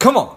[0.00, 0.34] Come on.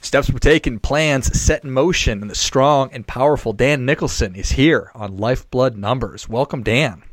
[0.00, 4.50] Steps were taken, plans set in motion, and the strong and powerful Dan Nicholson is
[4.50, 6.28] here on Lifeblood Numbers.
[6.28, 7.04] Welcome, Dan.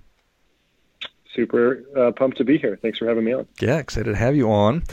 [1.35, 2.77] Super uh, pumped to be here.
[2.81, 3.47] Thanks for having me on.
[3.59, 4.83] Yeah, excited to have you on.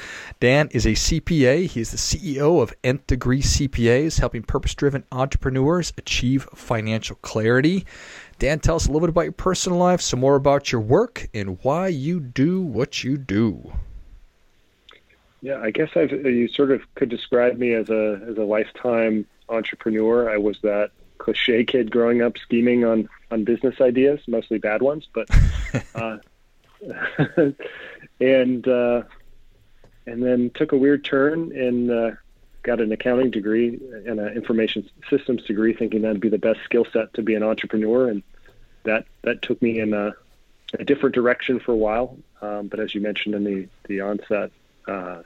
[0.41, 1.67] Dan is a CPA.
[1.67, 7.87] He's the CEO of Nth Degree CPAs, helping purpose driven entrepreneurs achieve financial clarity.
[8.39, 11.29] Dan, tell us a little bit about your personal life, some more about your work,
[11.33, 13.73] and why you do what you do.
[15.43, 19.27] Yeah, I guess I've, you sort of could describe me as a as a lifetime
[19.49, 20.31] entrepreneur.
[20.31, 25.09] I was that cliche kid growing up scheming on on business ideas, mostly bad ones,
[25.13, 25.29] but
[25.95, 26.19] uh,
[28.21, 29.03] and uh,
[30.07, 32.11] and then took a weird turn and uh,
[32.63, 36.87] got an accounting degree and an information systems degree, thinking that'd be the best skill
[36.93, 38.23] set to be an entrepreneur, and
[38.85, 40.13] that that took me in a,
[40.79, 42.17] a different direction for a while.
[42.41, 44.51] Um, but as you mentioned in the the onset,
[44.89, 45.23] uh,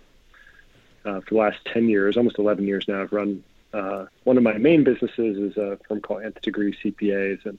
[1.05, 4.43] uh, for the last 10 years, almost 11 years now, I've run uh, one of
[4.43, 7.59] my main businesses is a firm called Nth Degree CPAs, and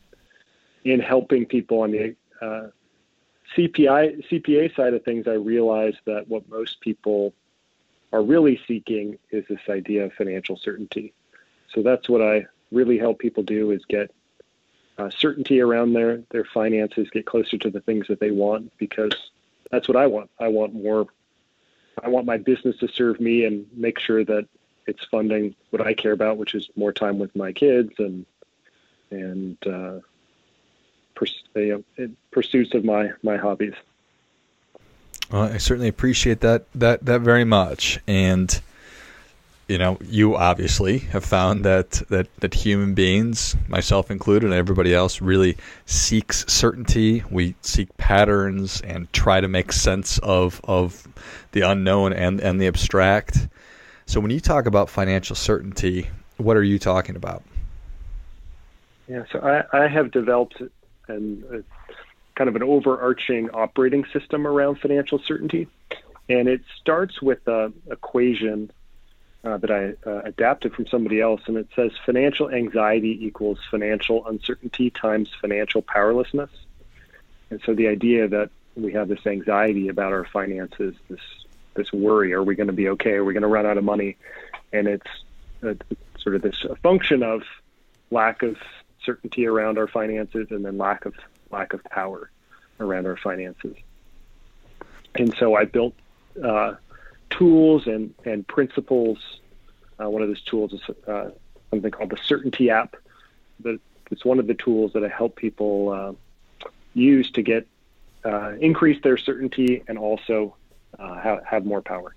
[0.84, 2.67] in helping people on the uh,
[3.56, 7.34] CPI CPA side of things, I realized that what most people
[8.14, 11.14] are really seeking is this idea of financial certainty.
[11.73, 14.14] So that's what I really help people do is get
[14.98, 19.14] uh, certainty around their their finances, get closer to the things that they want because
[19.72, 20.30] that's what I want.
[20.39, 21.08] I want more
[22.04, 24.48] I want my business to serve me and make sure that
[24.86, 28.26] it's funding what I care about, which is more time with my kids and
[29.11, 30.00] and uh,
[31.18, 33.73] pers- you know, pursuits of my my hobbies.
[35.32, 38.62] Well, I certainly appreciate that that that very much, and
[39.68, 44.94] you know, you obviously have found that that that human beings, myself included, and everybody
[44.94, 47.23] else, really seeks certainty.
[47.30, 51.08] We seek patterns and try to make sense of of
[51.52, 53.48] the unknown and and the abstract.
[54.05, 57.44] So, when you talk about financial certainty, what are you talking about?
[59.10, 60.61] Yeah, so I, I have developed
[61.08, 61.94] an, a,
[62.36, 65.68] kind of an overarching operating system around financial certainty,
[66.30, 68.72] and it starts with an equation
[69.44, 74.28] uh, that I uh, adapted from somebody else, and it says financial anxiety equals financial
[74.28, 76.50] uncertainty times financial powerlessness.
[77.50, 81.22] And so the idea that we have this anxiety about our finances, this
[81.76, 83.14] this worry, are we going to be okay?
[83.14, 84.17] Are we going to run out of money?
[84.73, 85.08] And it's
[85.62, 85.76] a,
[86.20, 87.44] sort of this function of
[88.12, 88.58] lack of
[89.08, 91.16] certainty around our finances, and then lack of
[91.58, 92.30] lack of power
[92.80, 93.76] around our finances.
[95.16, 95.95] And so I built
[96.52, 96.73] uh,
[97.30, 99.17] tools and, and principles.
[100.00, 101.30] Uh, one of those tools is uh,
[101.72, 102.92] something called the Certainty app.
[103.60, 103.80] But
[104.12, 107.67] it's one of the tools that I help people uh, use to get
[108.23, 110.56] uh, increase their certainty and also
[111.00, 112.16] uh, have, have more power.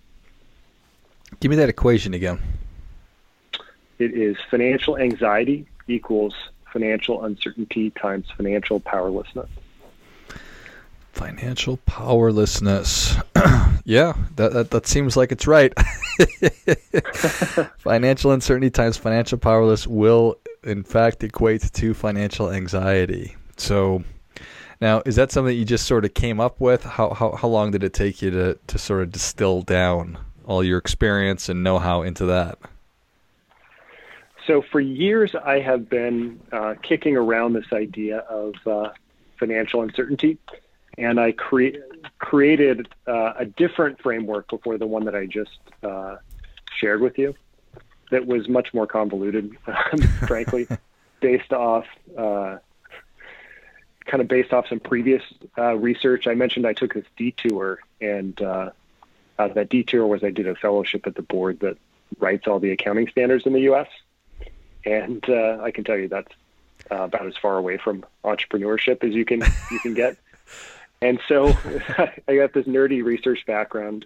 [1.41, 2.39] Give me that equation again.
[3.99, 6.35] It is financial anxiety equals
[6.73, 9.49] financial uncertainty times financial powerlessness.
[11.13, 13.17] Financial powerlessness.
[13.85, 15.73] yeah, that, that, that seems like it's right.
[17.79, 23.37] financial uncertainty times financial powerless will, in fact, equate to financial anxiety.
[23.57, 24.05] So,
[24.81, 26.85] now is that something you just sort of came up with?
[26.85, 30.65] How how how long did it take you to to sort of distill down all
[30.65, 32.59] your experience and know how into that?
[34.51, 38.91] So for years, I have been uh, kicking around this idea of uh,
[39.39, 40.39] financial uncertainty
[40.99, 41.79] and I cre-
[42.19, 46.17] created uh, a different framework before the one that I just uh,
[46.75, 47.37] shared with you
[48.11, 49.57] that was much more convoluted,
[50.27, 50.67] frankly,
[51.21, 51.87] based off
[52.19, 52.59] uh,
[54.07, 55.23] kind of based off some previous
[55.59, 56.27] uh, research.
[56.27, 58.71] I mentioned I took this detour, and uh,
[59.39, 61.77] that detour was I did a fellowship at the board that
[62.19, 63.87] writes all the accounting standards in the U.S.
[64.85, 66.33] And uh, I can tell you that's
[66.91, 69.41] about as far away from entrepreneurship as you can
[69.71, 70.17] you can get.
[71.03, 71.49] And so
[72.29, 74.05] I got this nerdy research background,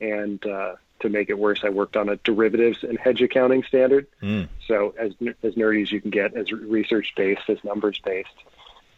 [0.00, 4.06] and uh, to make it worse, I worked on a derivatives and hedge accounting standard.
[4.20, 4.48] Mm.
[4.66, 8.28] So as as nerdy as you can get, as research based, as numbers based.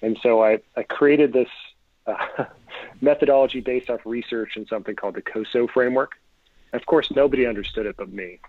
[0.00, 1.48] And so I, I created this
[2.06, 2.44] uh,
[3.00, 6.12] methodology based off research and something called the COSO framework.
[6.72, 8.40] Of course, nobody understood it but me,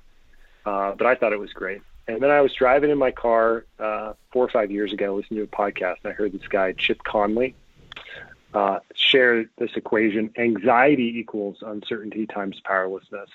[0.66, 1.81] uh, but I thought it was great.
[2.07, 5.40] And then I was driving in my car uh, four or five years ago, listening
[5.40, 7.56] to a podcast, and I heard this guy, Chip Conley,
[8.54, 13.30] uh, share this equation anxiety equals uncertainty times powerlessness.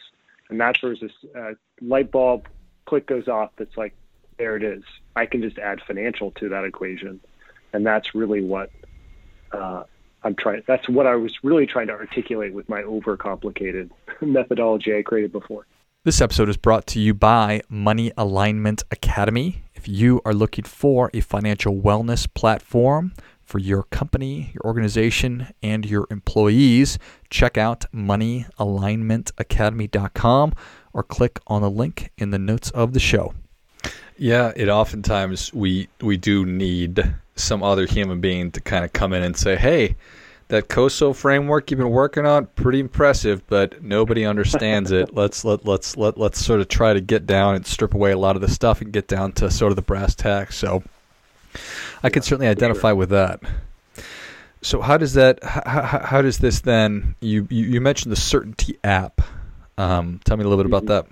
[0.49, 2.49] And that's where this uh, light bulb
[2.87, 3.95] click goes off that's like,
[4.39, 4.83] there it is.
[5.17, 7.21] I can just add financial to that equation,
[7.73, 8.71] and that's really what
[9.53, 9.83] uh,
[10.23, 10.63] I'm trying.
[10.67, 13.91] That's what I was really trying to articulate with my overcomplicated
[14.21, 15.67] methodology I created before.
[16.03, 19.65] This episode is brought to you by Money Alignment Academy.
[19.75, 23.13] If you are looking for a financial wellness platform
[23.45, 26.99] for your company, your organization, and your employees,
[27.29, 30.55] check out moneyalignmentacademy.com
[30.95, 33.35] or click on the link in the notes of the show.
[34.17, 39.13] Yeah, it oftentimes we we do need some other human being to kind of come
[39.13, 39.97] in and say, "Hey,
[40.51, 45.15] that COSO framework you've been working on, pretty impressive, but nobody understands it.
[45.15, 48.19] Let's let let's let let's sort of try to get down and strip away a
[48.19, 50.83] lot of the stuff and get down to sort of the brass tacks." So,
[52.03, 53.41] I can certainly identify with that.
[54.63, 55.43] So, how does that?
[55.43, 57.15] How, how does this then?
[57.21, 59.23] You, you you mentioned the Certainty app.
[59.79, 61.09] Um, tell me a little bit about mm-hmm.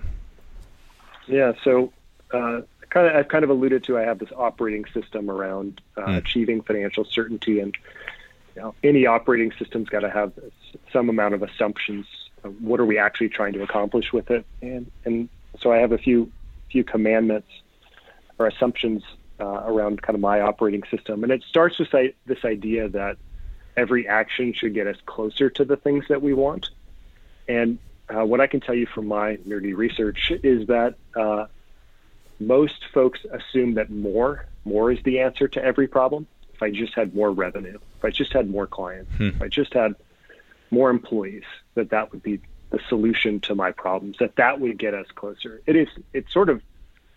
[1.26, 1.34] that.
[1.34, 1.52] Yeah.
[1.64, 1.92] So.
[2.32, 6.06] Uh, kind of I've kind of alluded to I have this operating system around uh,
[6.06, 6.16] mm.
[6.16, 7.76] achieving financial certainty, and
[8.82, 10.32] any operating system's got to have
[10.92, 12.06] some amount of assumptions.
[12.44, 14.46] Of what are we actually trying to accomplish with it?
[14.62, 15.28] And and
[15.60, 16.30] so I have a few
[16.70, 17.48] few commandments
[18.38, 19.02] or assumptions
[19.40, 21.90] uh, around kind of my operating system, and it starts with
[22.26, 23.16] this idea that
[23.76, 26.70] every action should get us closer to the things that we want.
[27.48, 27.78] And
[28.08, 31.46] uh, what I can tell you from my nerdy research is that uh,
[32.40, 36.26] most folks assume that more more is the answer to every problem.
[36.54, 39.28] If I just had more revenue, if I just had more clients, hmm.
[39.28, 39.94] if I just had
[40.70, 42.40] more employees, that that would be
[42.70, 44.16] the solution to my problems.
[44.18, 45.60] That that would get us closer.
[45.66, 45.88] It is.
[46.12, 46.62] It's sort of.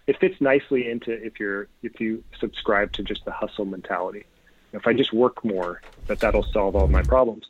[0.07, 4.25] It fits nicely into if you're if you subscribe to just the hustle mentality.
[4.73, 7.45] If I just work more, that that'll solve all my problems.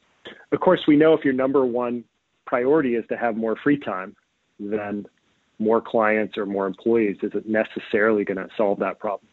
[0.52, 2.04] Of course, we know if your number one
[2.46, 4.16] priority is to have more free time,
[4.60, 5.06] then
[5.60, 9.28] more clients or more employees isn't necessarily going to solve that problem.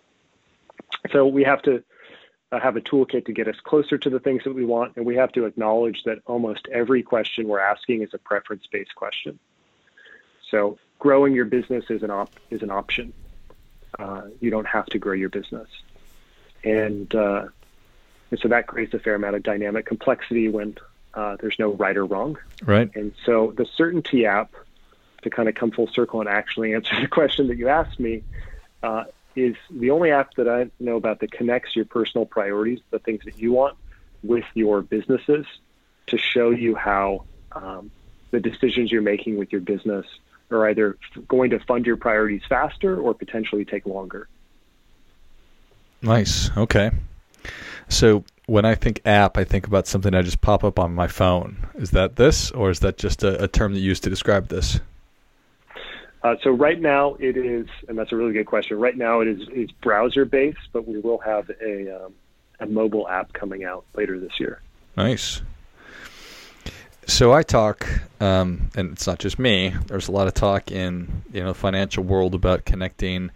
[1.13, 1.83] So we have to
[2.51, 5.05] uh, have a toolkit to get us closer to the things that we want, and
[5.05, 9.39] we have to acknowledge that almost every question we're asking is a preference-based question.
[10.51, 13.13] So growing your business is an op- is an option.
[13.99, 15.69] Uh, you don't have to grow your business,
[16.65, 17.47] and, uh,
[18.31, 20.77] and so that creates a fair amount of dynamic complexity when
[21.15, 22.39] uh, there's no right or wrong.
[22.65, 22.91] Right.
[22.95, 24.53] And so the Certainty app
[25.23, 28.23] to kind of come full circle and actually answer the question that you asked me,
[28.83, 29.05] uh,
[29.39, 33.25] is the only app that I know about that connects your personal priorities, the things
[33.25, 33.77] that you want,
[34.23, 35.47] with your businesses
[36.09, 37.91] to show you how um,
[38.31, 40.07] the decisions you're making with your business
[40.51, 40.97] are either
[41.27, 44.29] going to fund your priorities faster or potentially take longer.
[46.03, 46.51] Nice.
[46.57, 46.91] Okay.
[47.89, 51.07] So when I think app, I think about something I just pop up on my
[51.07, 51.69] phone.
[51.75, 54.49] Is that this, or is that just a, a term that you use to describe
[54.49, 54.81] this?
[56.23, 58.79] Uh, so right now it is, and that's a really good question.
[58.79, 62.15] Right now it is is browser based, but we will have a um,
[62.61, 64.61] a mobile app coming out later this year.
[64.97, 65.43] Nice.
[67.07, 67.89] So I talk,
[68.21, 69.75] um, and it's not just me.
[69.87, 73.31] There's a lot of talk in you know the financial world about connecting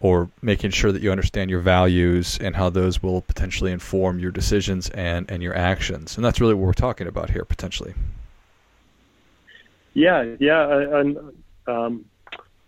[0.00, 4.30] or making sure that you understand your values and how those will potentially inform your
[4.30, 6.16] decisions and, and your actions.
[6.16, 7.94] And that's really what we're talking about here, potentially.
[9.94, 11.18] Yeah, yeah, and
[11.68, 12.04] um,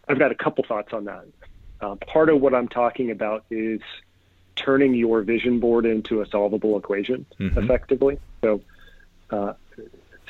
[0.08, 1.24] I've got a couple thoughts on that.
[1.80, 3.80] Uh, part of what I'm talking about is
[4.54, 7.58] turning your vision board into a solvable equation mm-hmm.
[7.58, 8.18] effectively.
[8.42, 8.60] So,
[9.30, 9.54] uh,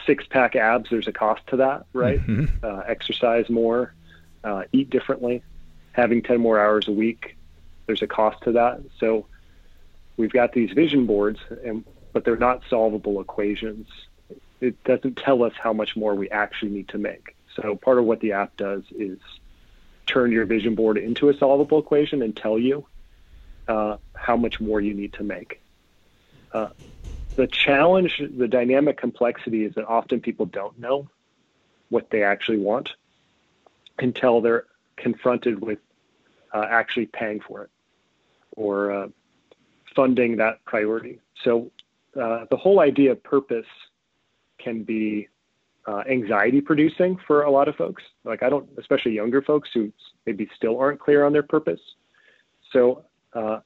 [0.07, 2.25] six pack abs, there's a cost to that, right?
[2.25, 2.65] Mm-hmm.
[2.65, 3.93] Uh, exercise more,
[4.45, 5.43] uh, eat differently,
[5.93, 7.37] having 10 more hours a week,
[7.87, 8.81] there's a cost to that.
[8.99, 9.27] So,
[10.17, 13.89] we've got these vision boards, and but they're not solvable equations.
[14.61, 17.35] It doesn't tell us how much more we actually need to make.
[17.57, 19.19] So part of what the app does is
[20.07, 22.87] turn your vision board into a solvable equation and tell you
[23.69, 25.61] uh, how much more you need to make.
[26.53, 26.69] Uh,
[27.37, 31.09] the challenge, the dynamic complexity is that often people don't know
[31.89, 32.95] what they actually want
[33.99, 34.65] until they're
[34.97, 35.79] confronted with
[36.53, 37.71] uh, actually paying for it
[38.57, 39.09] or uh,
[39.95, 41.21] funding that priority.
[41.45, 41.71] So
[42.21, 43.67] uh, the whole idea of purpose
[44.59, 45.29] can be
[45.87, 48.03] uh, anxiety producing for a lot of folks.
[48.25, 49.93] Like I don't, especially younger folks who
[50.27, 51.81] maybe still aren't clear on their purpose.
[52.73, 53.61] So uh,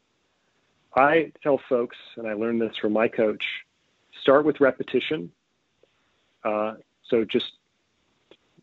[0.95, 3.45] I tell folks, and I learned this from my coach,
[4.21, 5.31] start with repetition.
[6.45, 6.75] Uh,
[7.09, 7.53] so just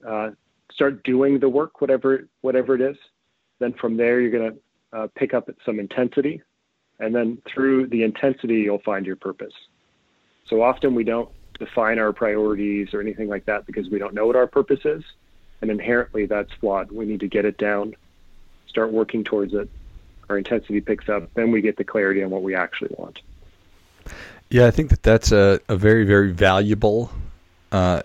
[0.08, 0.32] uh,
[0.72, 2.98] start doing the work, whatever whatever it is.
[3.60, 6.42] Then from there, you're going to uh, pick up some intensity,
[7.00, 9.54] and then through the intensity, you'll find your purpose.
[10.48, 11.30] So often we don't
[11.66, 15.04] define our priorities or anything like that because we don't know what our purpose is.
[15.62, 16.92] And inherently, that's flawed.
[16.92, 17.96] We need to get it down,
[18.68, 19.70] start working towards it,
[20.32, 23.20] our intensity picks up, then we get the clarity on what we actually want.
[24.50, 27.12] Yeah, I think that that's a, a very, very valuable
[27.72, 28.02] uh,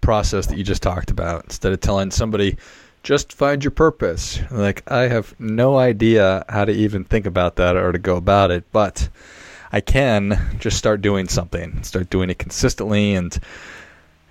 [0.00, 1.44] process that you just talked about.
[1.44, 2.56] Instead of telling somebody,
[3.02, 4.38] just find your purpose.
[4.50, 8.50] Like, I have no idea how to even think about that or to go about
[8.50, 9.08] it, but
[9.72, 13.38] I can just start doing something, start doing it consistently, and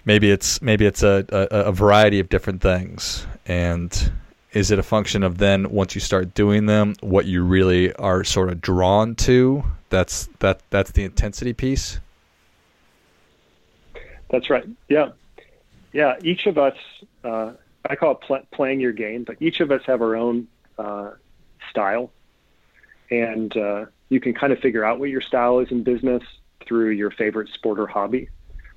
[0.06, 3.26] maybe it's maybe it's a, a, a variety of different things.
[3.46, 4.12] And
[4.54, 8.24] is it a function of then once you start doing them, what you really are
[8.24, 9.64] sort of drawn to?
[9.90, 12.00] That's that that's the intensity piece.
[14.30, 14.66] That's right.
[14.90, 15.10] Yeah,
[15.94, 16.16] yeah.
[16.24, 16.76] Each of us,
[17.24, 17.52] uh,
[17.88, 20.48] I call it pl- playing your game, but each of us have our own
[20.80, 21.12] uh,
[21.70, 22.12] style,
[23.10, 26.24] and uh, you can kind of figure out what your style is in business
[26.66, 28.30] through your favorite sport or hobby.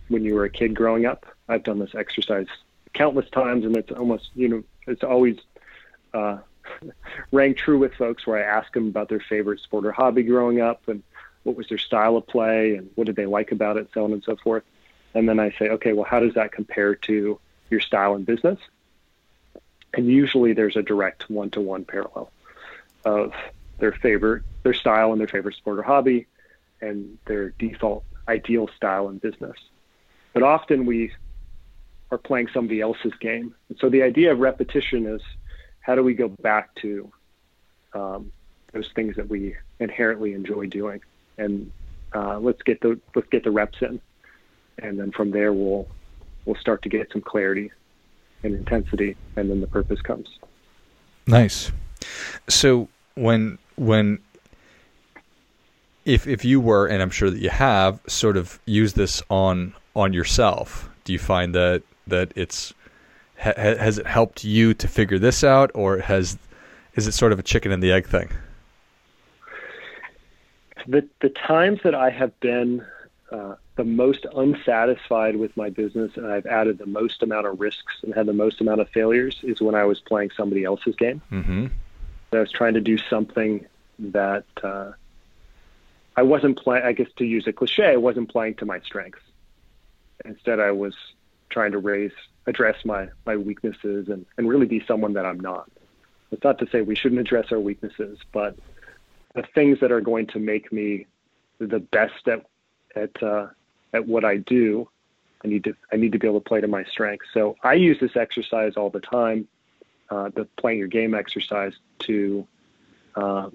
[0.08, 2.46] When you were a kid growing up, I've done this exercise
[2.94, 5.36] countless times, and it's almost you know it's always
[6.14, 6.38] uh,
[7.32, 10.60] rang true with folks where I ask them about their favorite sport or hobby growing
[10.60, 11.02] up and
[11.44, 14.12] what was their style of play and what did they like about it, so on
[14.12, 14.64] and so forth.
[15.14, 18.58] And then I say, okay, well, how does that compare to your style in business?
[19.94, 22.30] And usually there's a direct one to one parallel
[23.04, 23.32] of
[23.78, 26.26] their favorite, their style and their favorite sport or hobby
[26.80, 29.56] and their default ideal style in business.
[30.32, 31.12] But often we
[32.10, 33.54] are playing somebody else's game.
[33.68, 35.22] And so the idea of repetition is
[35.80, 37.10] how do we go back to
[37.94, 38.32] um,
[38.72, 41.00] those things that we inherently enjoy doing,
[41.38, 41.70] and
[42.14, 44.00] uh, let's get the let's get the reps in,
[44.78, 45.88] and then from there we'll
[46.44, 47.70] we'll start to get some clarity
[48.42, 50.28] and intensity, and then the purpose comes.
[51.26, 51.72] Nice.
[52.48, 54.18] So when when
[56.04, 59.74] if if you were, and I'm sure that you have, sort of used this on
[59.94, 62.72] on yourself, do you find that that it's
[63.38, 66.38] ha- has it helped you to figure this out, or has
[66.94, 68.30] is it sort of a chicken and the egg thing?
[70.86, 72.84] The the times that I have been
[73.30, 77.94] uh, the most unsatisfied with my business and I've added the most amount of risks
[78.02, 81.20] and had the most amount of failures is when I was playing somebody else's game.
[81.30, 81.66] Mm-hmm.
[82.32, 83.66] I was trying to do something
[83.98, 84.92] that uh,
[86.16, 86.84] I wasn't playing.
[86.84, 89.22] I guess to use a cliche, I wasn't playing to my strengths.
[90.24, 90.94] Instead, I was
[91.50, 92.12] trying to raise
[92.46, 95.70] address my my weaknesses and and really be someone that I'm not.
[96.30, 98.56] It's not to say we shouldn't address our weaknesses, but
[99.34, 101.06] the things that are going to make me
[101.58, 102.44] the best at
[102.94, 103.48] at uh,
[103.92, 104.88] at what I do,
[105.44, 107.26] I need to I need to be able to play to my strengths.
[107.32, 109.48] So I use this exercise all the time,
[110.10, 112.46] uh, the playing your game exercise, to
[113.14, 113.50] uh,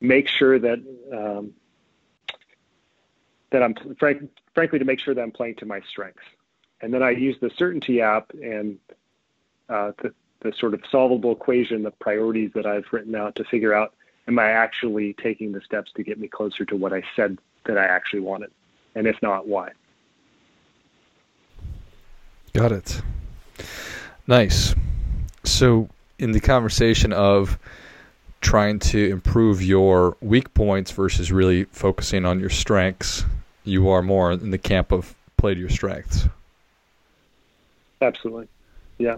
[0.00, 0.78] make sure that
[1.12, 1.54] um,
[3.50, 6.22] that I'm frank, frankly to make sure that I'm playing to my strengths
[6.80, 8.78] and then I use the certainty app and
[9.68, 13.72] uh, the, the sort of solvable equation, the priorities that I've written out to figure
[13.72, 13.94] out,
[14.28, 17.78] am I actually taking the steps to get me closer to what I said that
[17.78, 18.50] I actually wanted?
[18.94, 19.72] And if not, why?
[22.52, 23.02] Got it.
[24.26, 24.74] Nice.
[25.46, 25.88] So,
[26.18, 27.58] in the conversation of
[28.40, 33.24] trying to improve your weak points versus really focusing on your strengths,
[33.64, 36.28] you are more in the camp of play to your strengths.
[38.00, 38.48] Absolutely.
[38.98, 39.16] Yeah.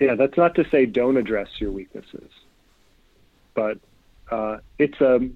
[0.00, 2.30] Yeah, that's not to say don't address your weaknesses,
[3.54, 3.78] but
[4.30, 5.34] uh, it's a um,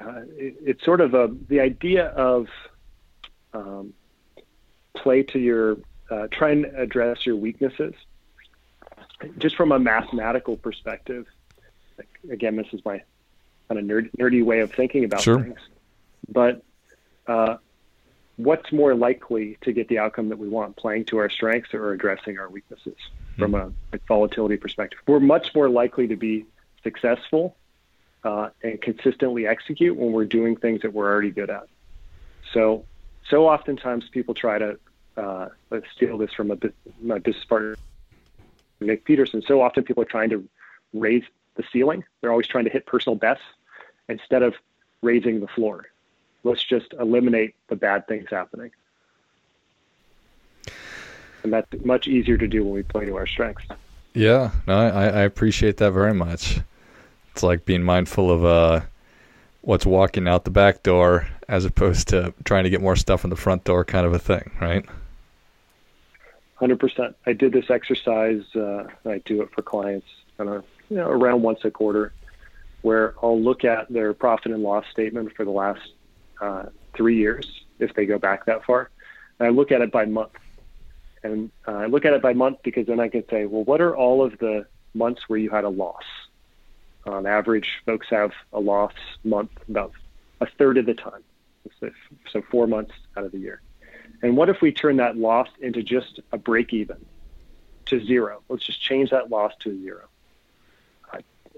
[0.00, 2.46] uh, it, it's sort of a the idea of
[3.54, 3.92] um,
[4.94, 5.78] play to your
[6.10, 7.94] uh, try and address your weaknesses
[9.38, 11.26] just from a mathematical perspective.
[11.98, 13.02] Like, again, this is my
[13.68, 15.42] kind of nerd, nerdy way of thinking about sure.
[15.42, 15.58] things,
[16.28, 16.62] but
[17.26, 17.56] uh,
[18.36, 21.92] what's more likely to get the outcome that we want, playing to our strengths or
[21.92, 23.42] addressing our weaknesses mm-hmm.
[23.42, 25.00] from a, a, volatility perspective?
[25.06, 26.46] We're much more likely to be
[26.82, 27.56] successful
[28.22, 31.66] uh, and consistently execute when we're doing things that we're already good at.
[32.52, 32.84] So,
[33.28, 34.78] so oftentimes people try to
[35.16, 36.58] uh, let's steal this from a,
[37.00, 37.76] my business partner,
[38.80, 39.42] Nick Peterson.
[39.46, 40.46] So often people are trying to
[40.92, 42.04] raise the ceiling.
[42.20, 43.44] They're always trying to hit personal bests
[44.08, 44.54] instead of
[45.02, 45.86] raising the floor
[46.46, 48.70] let's just eliminate the bad things happening.
[51.42, 53.66] And that's much easier to do when we play to our strengths.
[54.14, 56.60] Yeah, no, I, I appreciate that very much.
[57.32, 58.80] It's like being mindful of uh,
[59.60, 63.30] what's walking out the back door as opposed to trying to get more stuff in
[63.30, 64.84] the front door, kind of a thing, right?
[66.56, 67.16] Hundred percent.
[67.26, 68.42] I did this exercise.
[68.54, 70.08] Uh, I do it for clients,
[70.38, 72.12] kind of you know, around once a quarter,
[72.82, 75.92] where I'll look at their profit and loss statement for the last
[76.40, 77.46] uh, three years
[77.78, 78.90] if they go back that far.
[79.38, 80.32] And I look at it by month.
[81.22, 83.80] And uh, I look at it by month because then I can say, well, what
[83.80, 86.04] are all of the months where you had a loss?
[87.04, 88.92] On average, folks have a loss
[89.24, 89.92] month about
[90.40, 91.22] a third of the time,
[92.32, 93.60] so four months out of the year.
[94.22, 96.96] And what if we turn that loss into just a break even
[97.86, 98.42] to zero?
[98.48, 100.08] Let's just change that loss to zero.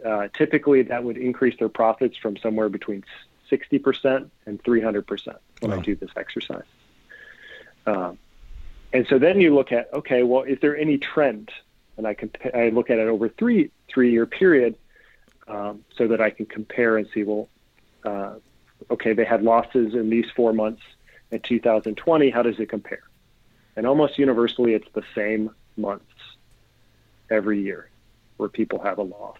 [0.05, 3.05] Uh, typically, that would increase their profits from somewhere between
[3.50, 5.77] 60% and 300% when wow.
[5.77, 6.62] I do this exercise.
[7.87, 8.19] Um,
[8.93, 11.50] and so then you look at, okay, well, is there any trend?
[11.97, 14.77] And I can I look at it over three three year period,
[15.49, 17.49] um, so that I can compare and see, well,
[18.05, 18.35] uh,
[18.88, 20.83] okay, they had losses in these four months
[21.31, 22.31] in 2020.
[22.31, 23.03] How does it compare?
[23.77, 26.05] And almost universally, it's the same months
[27.31, 27.91] every year
[28.37, 29.39] where people have a loss.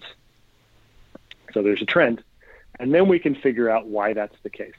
[1.53, 2.23] So there's a trend.
[2.79, 4.73] And then we can figure out why that's the case.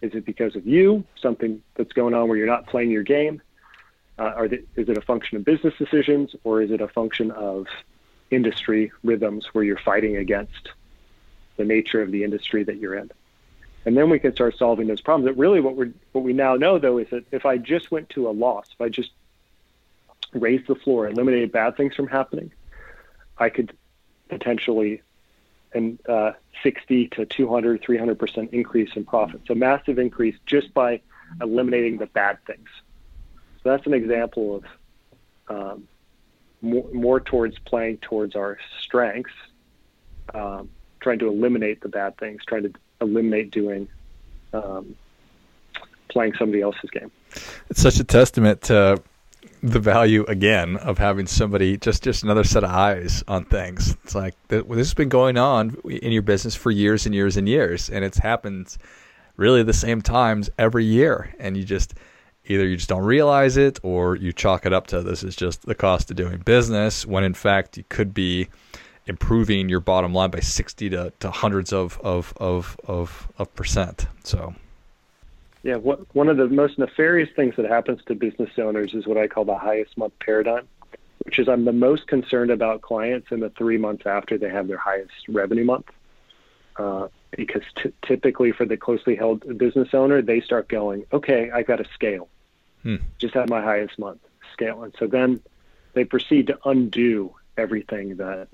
[0.00, 3.42] Is it because of you, something that's going on where you're not playing your game?
[4.18, 7.66] Uh, they, is it a function of business decisions or is it a function of
[8.30, 10.70] industry rhythms where you're fighting against
[11.56, 13.10] the nature of the industry that you're in?
[13.86, 15.26] And then we can start solving those problems.
[15.26, 18.10] That really what we what we now know though is that if I just went
[18.10, 19.10] to a loss, if I just
[20.32, 22.52] raised the floor, eliminated bad things from happening,
[23.38, 23.76] I could
[24.28, 25.02] potentially
[25.72, 26.32] and uh,
[26.62, 29.48] 60 to 200, 300 percent increase in profits.
[29.50, 31.00] A massive increase just by
[31.40, 32.68] eliminating the bad things.
[33.62, 34.64] So that's an example of
[35.48, 35.88] um,
[36.60, 39.32] more, more, towards playing towards our strengths,
[40.34, 40.70] um,
[41.00, 43.88] trying to eliminate the bad things, trying to eliminate doing
[44.52, 44.96] um,
[46.08, 47.10] playing somebody else's game.
[47.68, 49.02] It's such a testament to
[49.62, 53.96] the value again of having somebody just just another set of eyes on things.
[54.04, 57.48] It's like this has been going on in your business for years and years and
[57.48, 58.76] years, and it's happened
[59.36, 61.94] really the same times every year, and you just
[62.46, 65.66] either you just don't realize it or you chalk it up to this is just
[65.66, 68.48] the cost of doing business when in fact you could be
[69.10, 74.06] improving your bottom line by 60 to, to hundreds of, of, of, of, of percent.
[74.24, 74.54] So
[75.62, 79.18] yeah, what, one of the most nefarious things that happens to business owners is what
[79.18, 80.66] I call the highest month paradigm,
[81.24, 84.68] which is I'm the most concerned about clients in the three months after they have
[84.68, 85.86] their highest revenue month.
[86.76, 91.66] Uh, because t- typically for the closely held business owner, they start going, okay, I've
[91.66, 92.28] got to scale.
[92.82, 92.96] Hmm.
[93.18, 94.20] Just had my highest month
[94.52, 94.82] scale.
[94.82, 95.40] And so then
[95.92, 98.48] they proceed to undo everything that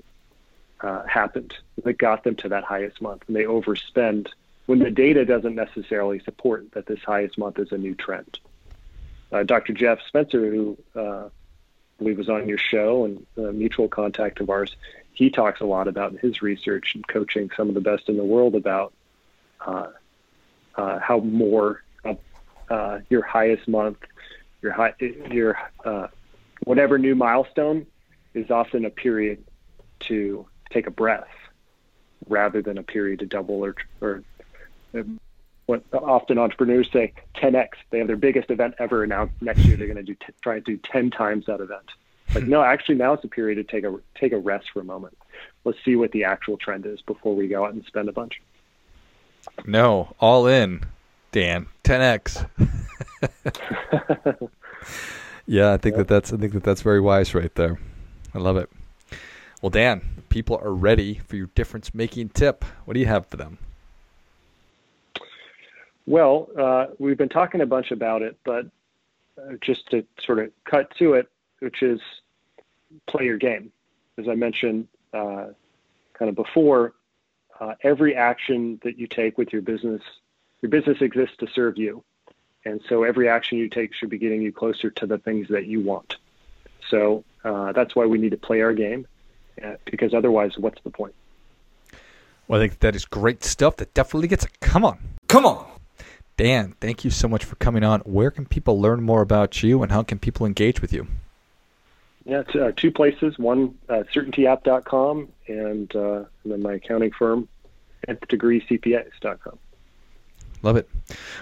[0.81, 3.23] uh, happened that got them to that highest month.
[3.27, 4.29] And they overspend
[4.65, 8.39] when the data doesn't necessarily support that this highest month is a new trend.
[9.31, 9.73] Uh, Dr.
[9.73, 11.29] Jeff Spencer, who uh, I
[11.97, 14.75] believe was on your show and a mutual contact of ours,
[15.13, 18.23] he talks a lot about his research and coaching some of the best in the
[18.23, 18.93] world about
[19.65, 19.87] uh,
[20.75, 21.81] uh how more
[22.69, 23.97] uh, your highest month,
[24.61, 24.93] your high,
[25.31, 26.07] your uh,
[26.63, 27.85] whatever new milestone
[28.33, 29.43] is often a period
[30.01, 31.27] to take a breath
[32.27, 34.23] rather than a period to double or, or
[34.97, 35.03] uh,
[35.67, 39.77] what often entrepreneurs say 10x they have their biggest event ever and now next year
[39.77, 41.83] they're going to do t- try to do 10 times that event.
[42.33, 42.49] Like hmm.
[42.49, 45.17] no actually now it's a period to take a take a rest for a moment.
[45.63, 48.41] Let's see what the actual trend is before we go out and spend a bunch.
[49.65, 50.83] No all in
[51.31, 51.67] dan.
[51.83, 52.47] 10x
[55.47, 56.07] yeah i think yep.
[56.07, 57.77] that that's i think that that's very wise right there.
[58.33, 58.69] I love it.
[59.61, 63.37] Well dan people are ready for your difference making tip what do you have for
[63.37, 63.57] them
[66.07, 68.65] well, uh, we've been talking a bunch about it, but
[69.37, 71.99] uh, just to sort of cut to it, which is
[73.07, 73.71] play your game.
[74.17, 75.47] As I mentioned uh,
[76.13, 76.93] kind of before,
[77.59, 80.01] uh, every action that you take with your business,
[80.61, 82.03] your business exists to serve you.
[82.63, 85.65] And so every action you take should be getting you closer to the things that
[85.65, 86.15] you want.
[86.89, 89.05] So uh, that's why we need to play our game,
[89.85, 91.13] because otherwise, what's the point?
[92.47, 93.77] Well, I think that is great stuff.
[93.77, 95.67] That definitely gets a come on, come on.
[96.37, 98.01] Dan, thank you so much for coming on.
[98.01, 101.07] Where can people learn more about you and how can people engage with you?
[102.25, 103.39] Yeah, it's, uh, two places.
[103.39, 107.47] One, uh, certaintyapp.com, and, uh, and then my accounting firm,
[108.07, 109.57] nth-degreecpas.com.
[110.61, 110.89] Love it.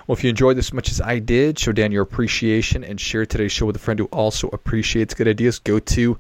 [0.06, 3.00] Well, if you enjoyed this as much as I did, show Dan your appreciation and
[3.00, 5.60] share today's show with a friend who also appreciates good ideas.
[5.60, 6.18] Go to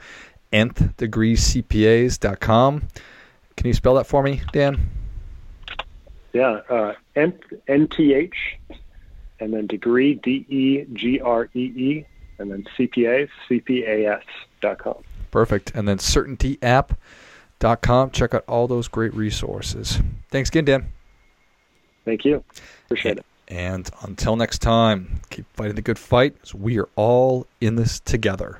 [0.51, 2.87] nth-degreecpas.com.
[3.57, 4.89] Can you spell that for me, Dan?
[6.33, 8.33] Yeah, uh, NTH,
[9.39, 12.05] and then degree, D E G R E E,
[12.39, 14.95] and then CPA, CPAS.com.
[15.31, 15.71] Perfect.
[15.75, 18.11] And then certaintyapp.com.
[18.11, 19.99] Check out all those great resources.
[20.29, 20.91] Thanks again, Dan.
[22.05, 22.43] Thank you.
[22.85, 23.25] Appreciate it.
[23.47, 26.35] And until next time, keep fighting the good fight.
[26.53, 28.59] we are all in this together.